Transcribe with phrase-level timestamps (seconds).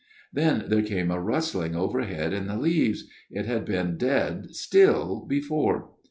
[0.33, 5.91] "Then there came a rustling overhead in the leaves; it had been dead still before.